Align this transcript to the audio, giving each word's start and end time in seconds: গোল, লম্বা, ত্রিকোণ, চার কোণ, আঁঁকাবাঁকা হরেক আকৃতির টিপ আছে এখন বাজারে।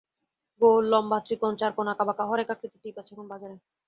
গোল, 0.61 0.83
লম্বা, 0.91 1.17
ত্রিকোণ, 1.25 1.53
চার 1.61 1.71
কোণ, 1.73 1.85
আঁঁকাবাঁকা 1.87 2.23
হরেক 2.25 2.49
আকৃতির 2.53 2.81
টিপ 2.83 2.95
আছে 3.01 3.11
এখন 3.13 3.27
বাজারে। 3.31 3.55